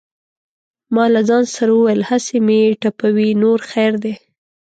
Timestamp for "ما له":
0.93-1.21